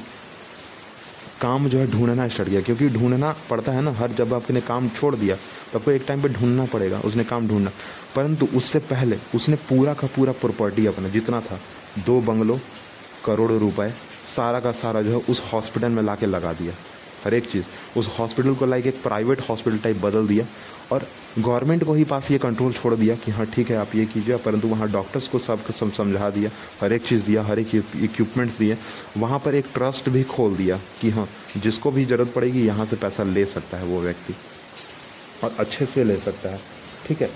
काम 1.40 1.68
जो 1.68 1.78
है 1.78 1.90
ढूंढना 1.90 2.26
स्टार्ट 2.28 2.48
किया, 2.50 2.60
क्योंकि 2.60 2.88
ढूंढना 2.90 3.34
पड़ता 3.50 3.72
है 3.72 3.82
ना, 3.82 3.92
हर 3.92 4.12
जब 4.12 4.34
आपने 4.34 4.60
काम 4.62 4.88
छोड़ 4.90 5.14
दिया 5.16 5.36
तो 5.72 5.78
आपको 5.78 5.90
एक 5.90 6.04
टाइम 6.08 6.22
पे 6.22 6.28
ढूंढना 6.30 6.64
पड़ेगा, 6.64 6.98
उसने 7.00 7.24
काम 7.24 7.48
ढूंढना। 7.48 7.70
परंतु 8.16 8.46
उससे 8.56 8.78
पहले, 8.80 9.18
उसने 9.34 9.56
पूरा 9.68 9.94
का 9.94 10.06
पूरा 10.06 10.32
प्रॉपर्टी 10.34 10.86
अपना, 10.86 11.08
जितना 11.08 11.40
था, 11.40 11.58
दो 11.98 12.20
बंगलों, 12.22 12.58
करोड़ों 13.24 13.58
रुपए 13.60 13.92
सारा 14.26 14.60
का 14.60 14.72
सारा 14.72 15.02
जो 15.02 15.10
है 15.10 15.24
उस 15.30 15.42
हॉस्पिटल 15.52 15.88
में 15.88 16.02
ला 16.02 16.14
के 16.14 16.26
लगा 16.26 16.52
दिया। 16.52 16.74
हर 17.24 17.34
एक 17.34 17.50
चीज़। 17.50 17.64
उस 17.98 18.08
हॉस्पिटल 18.18 18.54
को 18.54 18.66
लाइक 18.66 18.86
एक 18.86 19.02
प्राइवेट 19.02 19.40
हॉस्पिटल 19.48 19.78
टाइप 19.78 19.96
बदल 19.96 20.26
दिया 20.26 20.46
और 20.92 21.06
गवर्नमेंट 21.38 21.84
को 21.84 21.94
ही 21.94 22.04
पास 22.04 22.30
ये 22.30 22.38
कंट्रोल 22.38 22.72
छोड़ 22.72 22.94
दिया 22.94 23.14
कि 23.16 23.30
हाँ 23.30 23.46
ठीक 23.46 23.70
है 23.70 23.76
आप 23.76 23.94
ये 23.94 24.04
कीजिए 24.06 24.36
परंतु 24.36 24.68
वहाँ 24.68 24.90
डॉक्टर्स 24.92 25.28
को 25.28 25.38
सब 25.38 25.70
सम, 25.70 25.90
समझा 25.90 26.30
दिया 26.30 26.50
हर 26.82 26.92
एक 26.92 27.06
चीज़ 27.06 27.24
दिया 27.24 27.42
हर 27.42 27.58
एक 27.58 27.74
इक्विपमेंट्स 27.74 28.58
दिए। 28.58 28.76
वहाँ 29.18 29.38
पर 29.38 29.54
एक 29.54 29.66
ट्रस्ट 29.74 30.08
भी 30.08 30.22
खोल 30.22 30.56
दिया 30.56 30.80
कि 31.00 31.10
हाँ 31.10 31.28
जिसको 31.56 31.90
भी 31.90 32.04
ज़रूरत 32.04 32.32
पड़ेगी 32.32 32.66
यहाँ 32.66 32.86
से 32.86 32.96
पैसा 32.96 33.22
ले 33.22 33.44
सकता 33.46 33.78
है 33.78 33.84
वो 33.84 34.00
व्यक्ति। 34.00 34.34
और 35.44 35.54
अच्छे 35.58 35.86
से 35.86 36.04
ले 36.04 36.16
सकता 36.16 36.48
है। 36.48 36.60
ठीक 37.06 37.22
है? 37.22 37.30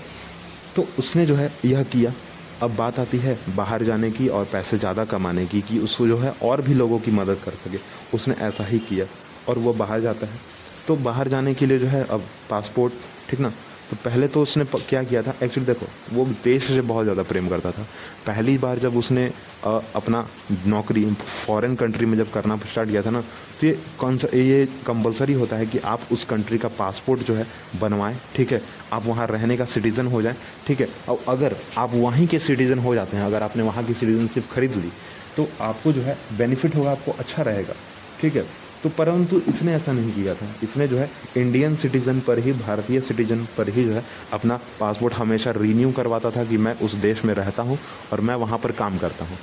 तो 0.75 0.87
उसने 0.99 1.25
जो 1.25 1.35
है 1.35 1.53
यह 1.65 1.83
किया। 1.83 2.13
अब 2.61 2.75
बात 2.75 2.99
आती 2.99 3.17
है 3.17 3.37
बाहर 3.55 3.83
जाने 3.83 4.09
की 4.11 4.27
और 4.29 4.45
पैसे 4.45 4.77
ज़्यादा 4.77 5.05
कमाने 5.05 5.45
की, 5.45 5.61
कि 5.61 5.79
उसको 5.79 6.07
जो 6.07 6.17
है 6.17 6.33
और 6.43 6.61
भी 6.61 6.73
लोगों 6.73 6.99
की 6.99 7.11
मदद 7.11 7.37
कर 7.45 7.51
सके। 7.53 7.77
उसने 8.13 8.35
ऐसा 8.41 8.63
ही 8.63 8.79
किया 8.79 9.05
और 9.49 9.59
वो 9.59 9.73
बाहर 9.73 9.99
जाता 10.01 10.27
है। 10.27 10.39
तो 10.87 10.95
बाहर 10.97 11.27
जाने 11.27 11.53
के 11.53 11.65
लिए 11.65 11.79
जो 11.79 11.87
है 11.87 12.03
अब 12.05 12.23
पासपोर्ट 12.49 12.93
ठीक 13.29 13.39
ना? 13.39 13.51
तो 13.91 13.97
पहले 14.03 14.27
तो 14.27 14.41
उसने 14.41 14.63
क्या 14.73 15.01
किया 15.03 15.21
था? 15.21 15.33
एक्चुअली 15.43 15.65
देखो 15.67 15.85
वो 16.15 16.25
देश 16.43 16.63
से 16.63 16.81
बहुत 16.81 17.03
ज़्यादा 17.05 17.23
प्रेम 17.23 17.47
करता 17.49 17.71
था। 17.71 17.83
पहली 18.27 18.57
बार 18.57 18.79
जब 18.79 18.95
उसने 18.97 19.25
आ, 19.65 19.79
अपना 19.95 20.27
नौकरी 20.67 21.03
फॉरेन 21.13 21.75
कंट्री 21.75 22.05
में 22.05 22.17
जब 22.17 22.31
करना 22.31 22.57
स्टार्ट 22.57 22.89
किया 22.89 23.01
था 23.01 23.09
ना 23.09 23.21
तो 23.21 23.67
ये 23.67 23.77
कौन 23.99 24.17
सा 24.17 24.27
ये 24.37 24.65
कंपलसरी 24.87 25.33
होता 25.33 25.55
है 25.55 25.65
कि 25.65 25.79
आप 25.85 26.07
उस 26.11 26.23
कंट्री 26.25 26.57
का 26.57 26.67
पासपोर्ट 26.79 27.21
जो 27.21 27.35
है 27.35 27.45
बनवाएँ 27.81 28.17
ठीक 28.35 28.51
है? 28.51 28.61
आप 28.93 29.05
वहाँ 29.05 29.27
रहने 29.27 29.57
का 29.57 29.65
सिटीज़न 29.65 30.07
हो 30.07 30.21
जाए 30.21 30.35
ठीक 30.67 30.81
है? 30.81 30.87
और 31.09 31.23
अगर 31.27 31.55
आप 31.77 31.91
वहीं 31.93 32.27
के 32.27 32.39
सिटीज़न 32.39 32.79
हो 32.79 32.95
जाते 32.95 33.17
हैं 33.17 33.25
अगर 33.25 33.43
आपने 33.43 33.63
वहाँ 33.63 33.83
की 33.85 33.93
सिटीजनशिप 33.93 34.49
खरीद 34.51 34.75
ली 34.75 34.91
तो 35.37 35.47
आपको 35.61 35.91
जो 35.93 36.01
है 36.01 36.17
बेनिफिट 36.37 36.75
होगा 36.75 36.91
आपको 36.91 37.11
अच्छा 37.19 37.43
रहेगा 37.43 37.73
ठीक 38.21 38.35
है? 38.35 38.45
तो 38.83 38.89
परंतु 38.89 39.39
इसने 39.49 39.73
ऐसा 39.73 39.91
नहीं 39.91 40.11
किया 40.13 40.33
था। 40.35 40.47
इसने 40.63 40.87
जो 40.87 40.97
है 40.97 41.09
इंडियन 41.37 41.75
सिटीज़न 41.75 42.19
पर 42.19 42.39
ही, 42.39 42.51
भारतीय 42.53 43.01
सिटीजन 43.01 43.45
पर 43.57 43.69
ही 43.69 43.83
जो 43.83 43.93
है, 43.93 44.03
अपना 44.33 44.59
पासपोर्ट 44.79 45.13
हमेशा 45.13 45.51
रीन्यू 45.51 45.91
करवाता 45.91 46.31
था 46.31 46.43
कि 46.45 46.57
मैं 46.57 46.77
उस 46.79 46.93
देश 46.99 47.23
में 47.25 47.33
रहता 47.33 47.63
हूँ 47.63 47.77
और 48.11 48.21
मैं 48.21 48.35
वहाँ 48.37 48.59
पर 48.59 48.71
काम 48.73 48.97
करता 48.97 49.25
हूँ। 49.25 49.37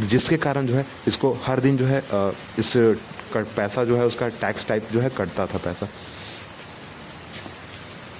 जिसके 0.00 0.36
कारण 0.38 0.66
जो 0.66 0.74
है, 0.74 0.86
इसको 1.08 1.32
हर 1.44 1.60
दिन 1.60 1.76
जो 1.76 1.86
है 1.86 2.02
इस 2.58 2.72
पैसा 3.36 3.84
जो 3.84 3.96
है, 3.96 4.04
उसका 4.06 4.28
टैक्स 4.30 4.66
टाइप 4.68 4.88
जो 4.92 5.00
है, 5.00 5.10
कटता 5.10 5.46
था 5.46 5.58
पैसा। 5.58 5.88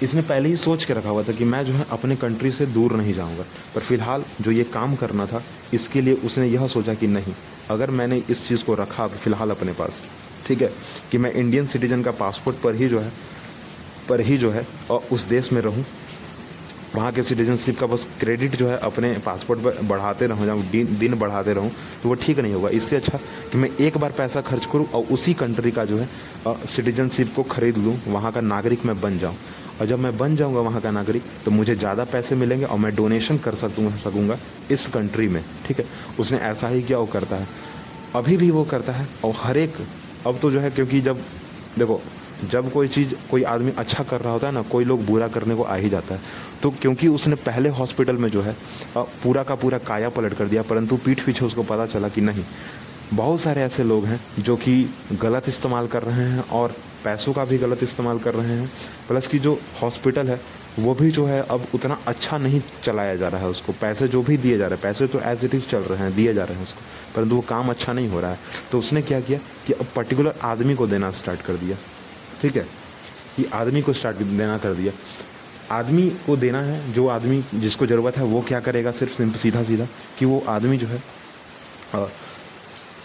इसने 0.03 0.21
पहले 0.21 0.49
ही 0.49 0.55
सोच 0.57 0.85
के 0.85 0.93
रखा 0.93 1.09
हुआ 1.09 1.23
था 1.23 1.33
कि 1.33 1.43
मैं 1.45 1.65
जो 1.65 1.73
है, 1.73 1.85
अपने 1.91 2.15
कंट्री 2.15 2.51
से 2.51 2.65
दूर 2.67 2.93
नहीं 2.93 3.13
जाऊँगा। 3.13 3.43
पर 3.75 3.81
फ़िलहाल 3.81 4.23
जो 4.41 4.51
ये 4.51 4.63
काम 4.73 4.95
करना 4.95 5.25
था 5.25 5.43
इसके 5.73 6.01
लिए 6.01 6.13
उसने 6.25 6.47
यह 6.47 6.67
सोचा 6.67 6.93
कि 6.93 7.07
नहीं, 7.07 7.33
अगर 7.69 7.91
मैंने 7.91 8.21
इस 8.29 8.47
चीज़ 8.47 8.63
को 8.65 8.75
रखा 8.75 9.07
फ़िलहाल 9.07 9.51
अपने 9.51 9.73
पास, 9.73 10.03
ठीक 10.47 10.61
है, 10.61 10.71
कि 11.11 11.17
मैं 11.17 11.31
इंडियन 11.33 11.67
सिटीजन 11.67 12.03
का 12.03 12.11
पासपोर्ट 12.19 12.57
पर 12.57 12.75
ही 12.75 12.87
जो 12.89 12.99
है, 12.99 13.11
पर 14.09 14.21
ही 14.21 14.37
जो 14.37 14.51
है, 14.51 14.65
और 14.91 15.07
उस 15.11 15.23
देश 15.27 15.51
में 15.53 15.61
रहूँ, 15.61 15.85
वहाँ 16.95 17.11
के 17.11 17.23
सिटीजनशिप 17.23 17.77
का 17.79 17.87
बस 17.87 18.05
क्रेडिट 18.19 18.55
जो 18.55 18.67
है 18.69 18.77
अपने 18.79 19.11
पासपोर्ट 19.25 19.59
पर 19.59 19.77
बढ़ाते 19.87 20.27
रहूँ 20.27 20.45
जब 20.45 20.61
दिन 20.71 20.97
दिन 20.99 21.13
बढ़ाते 21.19 21.53
रहूँ 21.53 21.71
तो 22.03 22.09
वो 22.09 22.15
ठीक 22.15 22.39
नहीं 22.39 22.53
होगा। 22.53 22.69
इससे 22.69 22.95
अच्छा 22.95 23.17
कि 23.51 23.57
मैं 23.57 23.69
एक 23.79 23.97
बार 23.97 24.11
पैसा 24.11 24.41
खर्च 24.41 24.65
करूँ 24.65 24.85
और 24.85 25.03
उसी 25.13 25.33
कंट्री 25.33 25.71
का 25.71 25.85
जो 25.85 25.97
है 25.97 26.07
सिटीजनशिप 26.67 27.33
को 27.35 27.43
खरीद 27.45 27.77
लूँ, 27.77 27.97
वहाँ 28.07 28.31
का 28.31 28.41
नागरिक 28.41 28.85
मैं 28.85 28.99
बन 29.01 29.17
जाऊँ। 29.19 29.35
और 29.79 29.87
जब 29.87 29.99
मैं 29.99 30.17
बन 30.17 30.35
जाऊँगा 30.35 30.59
वहाँ 30.59 30.81
का 30.81 30.91
नागरिक 30.91 31.23
तो 31.45 31.51
मुझे 31.51 31.75
ज़्यादा 31.75 32.03
पैसे 32.05 32.35
मिलेंगे 32.35 32.65
और 32.65 32.77
मैं 32.77 32.95
डोनेशन 32.95 33.37
कर 33.37 33.55
सकूँगा 33.55 33.95
सकूँगा 33.99 34.37
इस 34.71 34.87
कंट्री 34.87 35.27
में, 35.27 35.43
ठीक 35.67 35.79
है? 35.79 35.85
उसने 36.19 36.37
ऐसा 36.39 36.67
ही 36.67 36.81
किया, 36.83 36.97
वो 36.97 37.05
करता 37.05 37.35
है। 37.35 37.47
अभी 38.15 38.37
भी 38.37 38.49
वो 38.51 38.63
करता 38.65 38.93
है 38.93 39.07
और 39.25 39.33
हर 39.37 39.57
एक, 39.57 39.75
अब 40.27 40.39
तो 40.41 40.51
जो 40.51 40.59
है, 40.59 40.71
क्योंकि 40.71 41.01
जब, 41.01 41.21
देखो, 41.77 42.01
जब 42.51 42.71
कोई 42.71 42.87
चीज़, 42.87 43.13
कोई 43.31 43.43
आदमी 43.45 43.71
अच्छा 43.77 44.03
कर 44.03 44.21
रहा 44.21 44.33
होता 44.33 44.47
है 44.47 44.53
ना, 44.53 44.61
कोई 44.63 44.85
लोग 44.85 45.05
बुरा 45.05 45.27
करने 45.27 45.55
को 45.55 45.63
आ 45.63 45.75
ही 45.75 45.89
जाता 45.89 46.15
है। 46.15 46.21
तो 46.63 46.69
क्योंकि 46.71 47.07
उसने 47.07 47.35
पहले 47.37 47.69
हॉस्पिटल 47.69 48.17
में 48.17 48.29
जो 48.29 48.41
है 48.41 48.55
पूरा 48.97 49.43
का 49.43 49.55
पूरा 49.55 49.77
काया 49.77 50.09
पलट 50.09 50.33
कर 50.33 50.47
दिया, 50.47 50.61
परंतु 50.61 50.97
पीठ 50.97 51.25
पीछे 51.25 51.45
उसको 51.45 51.63
पता 51.63 51.85
चला 51.85 52.09
कि 52.09 52.21
नहीं 52.21 52.43
बहुत 53.13 53.41
सारे 53.41 53.61
ऐसे 53.61 53.83
लोग 53.83 54.05
हैं 54.05 54.21
जो 54.39 54.55
कि 54.55 54.95
गलत 55.11 55.43
इस्तेमाल 55.47 55.87
कर 55.87 56.03
रहे 56.03 56.29
हैं 56.29 56.49
और 56.49 56.75
पैसों 57.03 57.33
का 57.33 57.45
भी 57.45 57.57
गलत 57.57 57.83
इस्तेमाल 57.83 58.19
कर 58.19 58.33
रहे 58.33 58.57
हैं। 58.57 58.71
प्लस 59.07 59.27
की 59.27 59.39
जो 59.39 59.59
हॉस्पिटल 59.81 60.27
है, 60.27 60.41
वो 60.79 60.95
भी 60.95 61.11
जो 61.11 61.25
है 61.25 61.41
अब 61.41 61.67
उतना 61.75 61.99
अच्छा 62.07 62.37
नहीं 62.37 62.61
चलाया 62.83 63.15
जा 63.15 63.27
रहा 63.27 63.41
है 63.41 63.47
उसको। 63.47 63.73
पैसे 63.73 64.07
जो 64.07 64.21
भी 64.21 64.37
दिए 64.37 64.57
जा 64.57 64.67
रहे 64.67 64.73
हैं, 64.73 64.81
पैसे 64.81 65.07
तो 65.07 65.19
एज 65.19 65.45
इट 65.45 65.55
इज़ 65.55 65.65
चल 65.65 65.79
रहे 65.79 65.97
हैं, 65.97 66.15
दिए 66.15 66.33
जा 66.33 66.43
रहे 66.43 66.57
हैं 66.57 66.63
उसको। 66.63 66.81
परंतु 67.15 67.35
वो 67.35 67.41
काम 67.41 67.69
अच्छा 67.69 67.93
नहीं 67.93 68.07
हो 68.07 68.19
रहा 68.19 68.31
है। 68.31 68.39
तो 68.71 68.79
उसने 68.79 69.01
क्या 69.01 69.19
किया 69.21 69.39
कि 69.67 69.73
अब 69.73 69.85
पर्टिकुलर 69.95 70.35
आदमी 70.43 70.75
को 70.75 70.87
देना 70.87 71.11
स्टार्ट 71.11 71.41
कर 71.41 71.53
दिया। 71.53 71.77
ठीक 72.41 72.55
है? 72.55 72.67
कि 73.37 73.45
आदमी 73.45 73.81
को 73.81 73.93
स्टार्ट 73.93 74.17
देना 74.17 74.57
कर 74.57 74.73
दिया। 74.73 74.93
आदमी 75.71 76.09
को 76.09 76.37
देना 76.37 76.61
है, 76.61 76.93
जो 76.93 77.07
आदमी 77.07 77.43
जिसको 77.55 77.85
ज़रूरत 77.85 78.17
है, 78.17 78.23
वो 78.23 78.41
क्या 78.41 78.59
करेगा 78.59 78.91
सिर्फ़ 78.91 79.37
सीधा 79.37 79.63
सीधा 79.63 79.87
कि 80.19 80.25
वो 80.25 80.43
आदमी 80.47 80.77
जो 80.77 80.87
है 80.87 81.03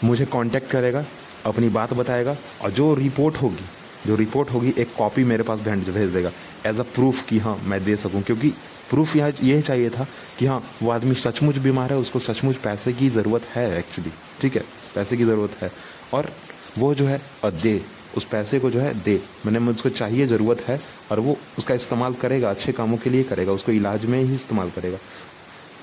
मुझे 0.05 0.25
कांटेक्ट 0.25 0.71
करेगा, 0.71 1.05
अपनी 1.47 1.69
बात 1.69 1.93
बताएगा 1.93 2.37
और 2.63 2.71
जो 2.71 2.95
रिपोर्ट 2.95 3.37
होगी, 3.37 3.65
जो 4.07 4.17
रिपोर्ट 4.17 4.51
होगी, 4.51 4.75
एक 4.79 4.95
कॉपी 4.99 5.25
मेरे 5.25 5.43
पास 5.43 5.59
भेंट 5.59 5.89
भेज 5.89 6.11
देगा। 6.11 6.33
एज 6.67 6.81
अ 6.81 6.83
प्रूफ 6.83 7.29
कि 7.29 7.39
हाँ 7.39 7.61
मैं 7.65 7.85
दे 7.85 7.97
सकूँ। 7.97 8.23
क्योंकि 8.23 8.49
प्रूफ 8.91 9.17
यहाँ 9.17 9.33
यह 9.43 9.61
चाहिए 9.61 9.91
था 9.91 10.07
कि 10.39 10.47
हाँ 10.47 10.71
वो 10.83 10.91
आदमी 10.91 11.15
सचमुच 11.15 11.57
बीमार 11.57 11.93
है, 11.93 11.99
उसको 11.99 12.19
सचमुच 12.19 12.57
पैसे 12.57 12.93
की 12.93 13.09
ज़रूरत 13.09 13.43
है 13.43 13.79
एक्चुअली 13.79 14.13
ठीक 14.41 14.55
है? 14.57 14.63
पैसे 14.95 15.17
की 15.17 15.25
ज़रूरत 15.25 15.63
है। 15.63 15.73
और 16.15 16.31
वो 16.79 16.95
जो 16.95 17.07
है 17.07 17.23
दे। 17.45 17.83
उस 18.17 18.25
पैसे 18.25 18.59
को 18.61 18.71
जो 18.71 18.81
है, 18.81 19.03
दे। 19.03 19.21
मैंने 19.47 19.59
मुझको 19.59 19.89
चाहिए 19.89 20.27
ज़रूरत 20.27 20.61
है 20.61 20.81
और 21.11 21.21
वो 21.21 21.37
उसका 21.59 21.75
इस्तेमाल 21.75 22.15
करेगा, 22.15 22.51
अच्छे 22.51 22.73
कामों 22.73 22.97
के 22.97 23.11
लिए 23.11 23.23
करेगा, 23.23 23.53
उसको 23.53 23.73
इलाज 23.73 24.05
में 24.05 24.23
ही 24.23 24.35
इस्तेमाल 24.35 24.71
करेगा। 24.71 24.99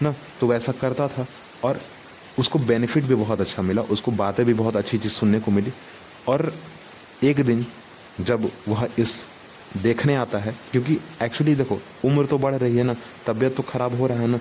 ना? 0.01 0.15
तो 0.39 0.47
वैसा 0.47 0.71
करता 0.71 1.07
था। 1.07 1.25
और 1.63 1.79
उसको 2.39 2.59
बेनिफिट 2.61 3.03
भी 3.03 3.15
बहुत 3.15 3.41
अच्छा 3.41 3.61
मिला, 3.61 3.81
उसको 3.83 4.11
बातें 4.13 4.45
भी 4.45 4.53
बहुत 4.53 4.75
अच्छी 4.75 4.97
चीज़ 4.97 5.13
सुनने 5.13 5.39
को 5.39 5.51
मिली। 5.51 5.73
और 6.27 6.53
एक 7.23 7.45
दिन 7.45 7.65
जब 8.21 8.49
वह 8.67 8.87
इस 8.99 9.23
देखने 9.75 10.15
आता 10.15 10.39
है, 10.39 10.53
क्योंकि 10.71 10.97
एक्चुअली 11.23 11.53
देखो, 11.55 11.79
उम्र 12.05 12.25
तो 12.25 12.37
बढ़ 12.37 12.55
रही 12.55 12.77
है 12.77 12.83
ना, 12.83 12.95
तबीयत 13.25 13.55
तो 13.55 13.63
ख़राब 13.63 13.95
हो 13.99 14.07
रहा 14.07 14.19
है 14.19 14.27
ना, 14.27 14.39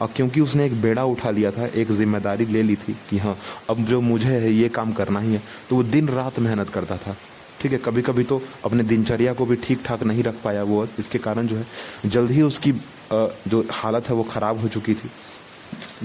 और 0.00 0.08
क्योंकि 0.16 0.40
उसने 0.40 0.66
एक 0.66 0.80
बेड़ा 0.82 1.04
उठा 1.06 1.30
लिया 1.30 1.50
था, 1.50 1.66
एक 1.66 1.90
ज़िम्मेदारी 1.92 2.44
ले 2.46 2.62
ली 2.62 2.76
थी 2.76 2.96
कि 3.10 3.18
हाँ 3.18 3.36
अब 3.70 3.84
जो 3.84 4.00
मुझे 4.02 4.28
है, 4.28 4.52
ये 4.52 4.68
काम 4.70 4.92
करना 4.92 5.20
ही 5.20 5.32
है 5.32 5.42
तो 5.68 5.76
वो 5.76 5.82
दिन 5.84 6.08
रात 6.10 6.38
मेहनत 6.38 6.68
करता 6.70 6.96
था। 6.96 7.16
ठीक 7.60 7.72
है 7.72 7.78
कभी 7.78 8.02
कभी 8.02 8.24
तो 8.24 8.40
अपने 8.64 8.82
दिनचर्या 8.84 9.32
को 9.34 9.46
भी 9.46 9.56
ठीक 9.56 9.82
ठाक 9.84 10.02
नहीं 10.02 10.22
रख 10.22 10.42
पाया 10.44 10.62
वो, 10.64 10.86
इसके 10.98 11.18
कारण 11.20 11.46
जो 11.46 11.56
है, 11.56 11.66
जल्द 12.06 12.30
ही 12.30 12.42
उसकी 12.42 12.72
जो 13.12 13.64
हालत 13.72 14.08
है, 14.08 14.14
वो 14.14 14.22
ख़राब 14.24 14.60
हो 14.60 14.68
चुकी 14.68 14.94
थी। 14.94 15.10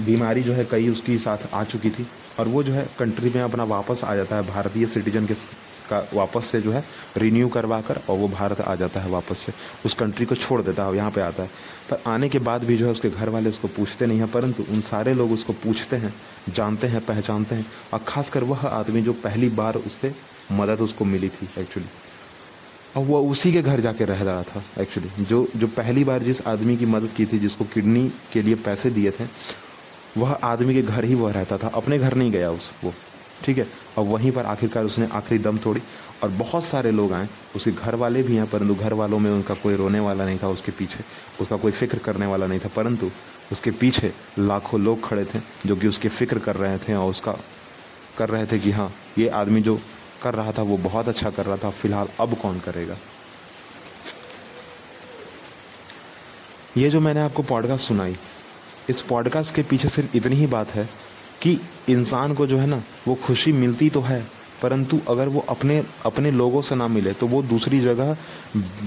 बीमारी 0.00 0.42
जो 0.42 0.52
है 0.52 0.64
कई 0.64 0.88
उसकी 0.88 1.18
साथ 1.18 1.54
आ 1.54 1.62
चुकी 1.64 1.90
थी 1.90 2.06
और 2.38 2.48
वो 2.48 2.62
जो 2.62 2.72
है 2.72 2.86
कंट्री 2.98 3.30
में 3.30 3.40
अपना 3.42 3.64
वापस 3.66 4.04
आ 4.04 4.14
जाता 4.14 4.36
है, 4.36 4.46
भारतीय 4.46 4.86
सिटीजन 4.86 5.26
के 5.26 5.34
का 5.90 5.98
वापस 6.14 6.44
से 6.44 6.60
जो 6.60 6.72
है 6.72 6.82
रिन्यू 7.16 7.48
करवा 7.48 7.80
कर 7.80 8.00
और 8.08 8.16
वो 8.18 8.26
भारत 8.28 8.60
आ 8.60 8.74
जाता 8.74 9.00
है 9.00 9.10
वापस 9.10 9.38
से। 9.38 9.52
उस 9.86 9.94
कंट्री 9.94 10.26
को 10.26 10.34
छोड़ 10.34 10.60
देता 10.62 10.84
है 10.84 10.96
यहाँ 10.96 11.10
पे 11.10 11.20
आता 11.20 11.42
है। 11.42 11.48
पर 11.90 12.02
आने 12.06 12.28
के 12.28 12.38
बाद 12.38 12.64
भी 12.64 12.76
जो 12.76 12.86
है 12.86 12.90
उसके 12.92 13.10
घर 13.10 13.28
वाले 13.28 13.48
उसको 13.50 13.68
पूछते 13.68 14.06
नहीं 14.06 14.18
हैं, 14.18 14.30
परंतु 14.30 14.64
उन 14.72 14.80
सारे 14.80 15.14
लोग 15.14 15.32
उसको 15.32 15.52
पूछते 15.54 15.96
हैं, 15.96 16.12
जानते 16.48 16.86
हैं, 16.86 17.00
पहचानते 17.06 17.54
हैं 17.54 17.66
और 17.92 18.00
ख़ासकर 18.08 18.44
वह 18.44 18.66
आदमी 18.68 19.02
जो 19.02 19.12
पहली 19.14 19.48
बार 19.50 19.76
उससे 19.76 20.14
मदद 20.52 20.80
उसको 20.80 21.04
मिली 21.04 21.28
थी 21.28 21.48
एक्चुअली 21.58 21.88
और 22.96 23.04
वह 23.04 23.30
उसी 23.30 23.52
के 23.52 23.62
घर 23.62 23.80
जाके 23.80 24.04
रह 24.04 24.22
रहा 24.22 24.42
था 24.42 24.62
एक्चुअली 24.80 25.24
जो 25.24 25.46
जो 25.56 25.66
पहली 25.68 26.04
बार 26.04 26.22
जिस 26.22 26.46
आदमी 26.46 26.76
की 26.76 26.86
मदद 26.86 27.10
की 27.16 27.26
थी, 27.26 27.38
जिसको 27.38 27.64
किडनी 27.64 28.10
के 28.32 28.42
लिए 28.42 28.54
पैसे 28.54 28.90
दिए 28.90 29.10
थे 29.10 29.24
वह 30.16 30.32
आदमी 30.32 30.74
के 30.74 30.82
घर 30.82 31.04
ही 31.04 31.14
वह 31.14 31.32
रहता 31.32 31.58
था। 31.58 31.68
अपने 31.74 31.98
घर 31.98 32.14
नहीं 32.14 32.30
गया 32.30 32.50
उस 32.50 32.70
वो। 32.84 32.92
ठीक 33.44 33.58
है? 33.58 33.66
और 33.98 34.04
वहीं 34.04 34.30
पर 34.32 34.46
आखिरकार 34.46 34.84
उसने 34.84 35.08
आखिरी 35.12 35.38
दम 35.38 35.58
तोड़ी 35.58 35.80
और 36.22 36.28
बहुत 36.28 36.64
सारे 36.64 36.90
लोग 36.90 37.12
आए। 37.12 37.28
उसके 37.56 37.70
घर 37.70 37.94
वाले 37.94 38.22
भी 38.22 38.36
हैं, 38.36 38.46
परंतु 38.46 38.74
घर 38.74 38.92
वालों 38.92 39.18
में 39.18 39.30
उनका 39.30 39.54
कोई 39.54 39.76
रोने 39.76 40.00
वाला 40.00 40.24
नहीं 40.24 40.38
था 40.42 40.48
उसके 40.48 40.72
पीछे। 40.72 41.04
उसका 41.40 41.56
कोई 41.56 41.72
फ़िक्र 41.72 41.98
करने 41.98 42.26
वाला 42.26 42.46
नहीं 42.46 42.60
था, 42.60 42.68
परंतु 42.76 43.10
उसके 43.52 43.70
पीछे 43.70 44.12
लाखों 44.38 44.80
लोग 44.80 45.08
खड़े 45.08 45.24
थे 45.24 45.40
जो 45.66 45.76
कि 45.76 45.88
उसकी 45.88 46.08
फ़िक्र 46.08 46.38
कर 46.38 46.56
रहे 46.56 46.78
थे 46.78 46.94
और 46.94 47.10
उसका 47.10 47.36
कर 48.18 48.28
रहे 48.28 48.46
थे 48.46 48.58
कि 48.58 48.70
हाँ 48.70 48.92
ये 49.18 49.28
आदमी 49.28 49.60
जो 49.62 49.78
कर 50.22 50.34
रहा 50.34 50.52
था 50.52 50.62
वो 50.62 50.76
बहुत 50.76 51.08
अच्छा 51.08 51.30
कर 51.30 51.46
रहा 51.46 51.56
था। 51.56 51.70
फ़िलहाल 51.70 52.08
अब 52.20 52.34
कौन 52.34 52.58
करेगा? 52.58 52.96
ये 56.76 56.90
जो 56.90 57.00
मैंने 57.00 57.20
आपको 57.20 57.42
पॉडकास्ट 57.42 57.88
सुनाई 57.88 58.16
इस 58.88 59.02
पॉडकास्ट 59.02 59.54
के 59.54 59.62
पीछे 59.62 59.88
सिर्फ़ 59.88 60.16
इतनी 60.16 60.36
ही 60.36 60.46
बात 60.46 60.70
है 60.70 60.88
कि 61.42 61.58
इंसान 61.88 62.34
को 62.34 62.46
जो 62.46 62.58
है 62.58 62.66
ना, 62.66 62.82
वो 63.08 63.14
खुशी 63.14 63.52
मिलती 63.52 63.88
तो 63.90 64.00
है, 64.00 64.20
परंतु 64.62 65.00
अगर 65.08 65.28
वो 65.28 65.44
अपने 65.48 65.82
अपने 66.06 66.30
लोगों 66.30 66.62
से 66.62 66.74
ना 66.74 66.88
मिले 66.88 67.12
तो 67.12 67.26
वो 67.26 67.42
दूसरी 67.42 67.80
जगह 67.80 68.16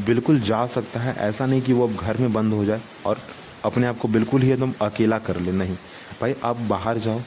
बिल्कुल 0.05 0.39
जा 0.39 0.65
सकता 0.67 0.99
है। 0.99 1.15
ऐसा 1.19 1.45
नहीं 1.45 1.61
कि 1.61 1.73
वो 1.73 1.87
अब 1.87 1.95
घर 1.95 2.17
में 2.17 2.33
बंद 2.33 2.53
हो 2.53 2.65
जाए 2.65 2.81
और 3.05 3.19
अपने 3.65 3.87
आप 3.87 3.97
को 3.97 4.07
बिल्कुल 4.07 4.41
ही 4.41 4.51
एकदम 4.51 4.73
अकेला 4.81 5.17
कर 5.19 5.39
ले। 5.39 5.51
नहीं। 5.51 5.75
भाई, 6.21 6.35
आप 6.43 6.57
बाहर 6.69 6.97
जाओ, 6.97 7.21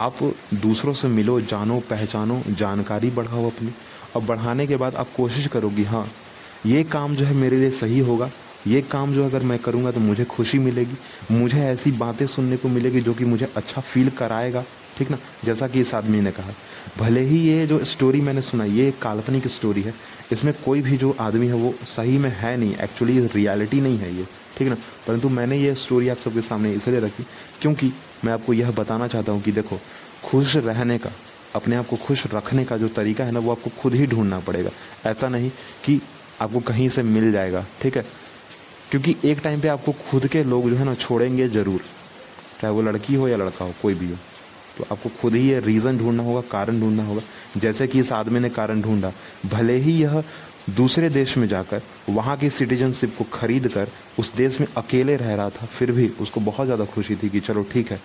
आप 0.00 0.22
दूसरों 0.54 0.92
से 0.92 1.08
मिलो, 1.08 1.40
जानो, 1.40 1.78
पहचानो, 1.80 2.42
जानकारी 2.50 3.10
बढ़ाओ 3.10 3.46
अपनी, 3.46 3.72
और 4.16 4.22
बढ़ाने 4.22 4.66
के 4.66 4.76
बाद 4.76 4.94
आप 4.94 5.08
कोशिश 5.16 5.46
करोगी 5.46 5.84
हाँ 5.84 6.06
ये 6.66 6.82
काम 6.84 7.14
जो 7.16 7.24
है 7.24 7.34
मेरे 7.34 7.56
लिए 7.56 7.70
सही 7.72 7.98
होगा। 8.00 8.30
ये 8.66 8.82
काम 8.82 9.14
जो 9.14 9.24
अगर 9.24 9.42
मैं 9.42 9.58
करूँगा 9.58 9.90
तो 9.90 10.00
मुझे 10.00 10.24
खुशी 10.24 10.58
मिलेगी। 10.58 10.96
मुझे 11.30 11.60
ऐसी 11.60 11.92
बातें 11.92 12.26
सुनने 12.26 12.56
को 12.56 12.68
मिलेगी 12.68 13.00
जो 13.00 13.14
कि 13.14 13.24
मुझे 13.24 13.48
अच्छा 13.56 13.80
फील 13.80 14.10
कराएगा। 14.10 14.64
ठीक 14.98 15.10
ना? 15.10 15.18
जैसा 15.44 15.68
कि 15.68 15.80
इस 15.80 15.94
आदमी 15.94 16.20
ने 16.20 16.30
कहा। 16.30 16.52
भले 16.98 17.20
ही 17.20 17.38
ये 17.38 17.66
जो 17.66 17.84
स्टोरी 17.84 18.20
मैंने 18.20 18.42
सुना, 18.42 18.64
ये 18.64 18.88
एक 18.88 18.98
काल्पनिक 18.98 19.48
स्टोरी 19.48 19.82
है। 19.82 19.94
इसमें 20.32 20.54
कोई 20.64 20.82
भी 20.82 20.96
जो 20.96 21.16
आदमी 21.20 21.46
है 21.46 21.54
वो 21.54 21.74
सही 21.96 22.18
में 22.18 22.30
है 22.30 22.56
नहीं। 22.56 22.76
एक्चुअली 22.76 23.20
रियलिटी 23.26 23.80
नहीं 23.80 23.98
है 23.98 24.16
ये। 24.16 24.26
ठीक 24.58 24.68
ना? 24.68 24.76
परंतु 25.06 25.28
मैंने 25.28 25.56
ये 25.56 25.74
स्टोरी 25.74 26.08
आप 26.08 26.16
सबके 26.16 26.40
सामने 26.40 26.72
इसलिए 26.72 27.00
रखी 27.00 27.26
क्योंकि 27.60 27.92
मैं 28.24 28.32
आपको 28.32 28.52
यह 28.52 28.70
बताना 28.70 29.08
चाहता 29.08 29.32
हूँ 29.32 29.42
कि 29.42 29.52
देखो, 29.52 29.80
खुश 30.24 30.56
रहने 30.56 30.98
का, 30.98 31.10
अपने 31.54 31.76
आप 31.76 31.86
को 31.86 31.96
खुश 31.96 32.26
रखने 32.34 32.64
का 32.64 32.76
जो 32.76 32.88
तरीका 32.88 33.24
है 33.24 33.32
ना, 33.32 33.38
वो 33.38 33.50
आपको 33.50 33.70
खुद 33.82 33.94
ही 33.94 34.06
ढूंढना 34.06 34.40
पड़ेगा। 34.40 34.70
ऐसा 35.06 35.28
नहीं 35.28 35.50
कि 35.84 36.00
आपको 36.40 36.60
कहीं 36.60 36.88
से 36.88 37.02
मिल 37.02 37.32
जाएगा। 37.32 37.64
ठीक 37.82 37.96
है? 37.96 38.04
क्योंकि 38.90 39.16
एक 39.24 39.40
टाइम 39.40 39.60
पे 39.60 39.68
आपको 39.68 39.92
खुद 40.10 40.26
के 40.26 40.44
लोग 40.44 40.68
जो 40.70 40.76
है 40.76 40.84
ना 40.84 40.94
छोड़ेंगे 40.96 41.48
ज़रूर। 41.48 41.80
चाहे 42.60 42.72
वो 42.74 42.82
लड़की 42.82 43.14
हो 43.14 43.28
या 43.28 43.36
लड़का 43.36 43.64
हो, 43.64 43.74
कोई 43.82 43.94
भी 43.94 44.10
हो। 44.10 44.16
तो 44.78 44.86
आपको 44.92 45.08
खुद 45.20 45.34
ही 45.34 45.48
ये 45.48 45.58
रीज़न 45.60 45.98
ढूंढना 45.98 46.22
होगा, 46.22 46.40
कारण 46.50 46.80
ढूंढना 46.80 47.04
होगा। 47.04 47.22
जैसे 47.56 47.86
कि 47.86 48.00
इस 48.00 48.12
आदमी 48.12 48.40
ने 48.40 48.50
कारण 48.50 48.82
ढूंढा, 48.82 49.12
भले 49.46 49.76
ही 49.76 49.92
यह 49.92 50.22
दूसरे 50.70 51.08
देश 51.10 51.36
में 51.38 51.46
जाकर, 51.48 51.82
वहाँ 52.08 52.36
की 52.36 52.50
सिटीजनशिप 52.50 53.16
को 53.18 53.24
खरीद 53.32 53.68
कर, 53.68 53.88
उस 54.18 54.32
देश 54.34 54.60
में 54.60 54.66
अकेले 54.76 55.16
रह 55.16 55.34
रहा 55.34 55.50
था, 55.50 55.66
फिर 55.66 55.92
भी 55.92 56.08
उसको 56.20 56.40
बहुत 56.40 56.66
ज़्यादा 56.66 56.84
खुशी 56.84 57.16
थी 57.16 57.28
कि 57.28 57.40
चलो 57.40 57.62
ठीक 57.72 57.90
है, 57.92 58.00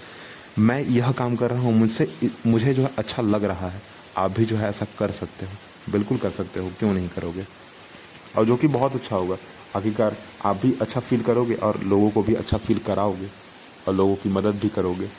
मैं 0.60 0.82
यह 0.82 1.12
काम 1.12 1.36
कर 1.36 1.52
रहा 1.52 1.62
हूँ, 1.62 1.74
मुझसे 1.74 2.08
मुझे 2.48 2.74
जो 2.74 2.84
है 2.84 2.92
अच्छा 2.98 3.22
लग 3.22 3.44
रहा 3.44 3.70
है। 3.70 3.82
आप 4.18 4.32
भी 4.32 4.46
जो 4.46 4.56
है 4.58 4.70
ऐसा 4.70 4.86
कर 5.00 5.12
सकते 5.12 5.46
हो, 5.46 5.52
बिल्कुल 5.92 6.18
कर 6.18 6.30
सकते 6.32 6.60
हो, 6.60 6.72
क्यों 6.80 6.94
नहीं 6.94 7.10
करोगे? 7.10 7.46
और 8.38 8.46
जो 8.46 8.56
कि 8.56 8.68
बहुत 8.68 8.96
अच्छा 8.96 9.16
होगा 9.16 9.36
आखिरकार 9.76 10.16
आप 10.46 10.56
भी 10.56 10.74
अच्छा 10.82 11.00
फील 11.00 11.22
करोगे 11.22 11.56
और 11.56 11.80
लोगों 11.84 12.10
को 12.10 12.22
भी 12.24 12.34
अच्छा 12.36 12.58
फील 12.58 12.80
कराओगे 12.80 13.28
और 13.88 13.94
लोगों 13.96 14.16
की 14.16 14.30
मदद 14.30 14.60
भी 14.62 14.70
करोगे। 14.70 15.10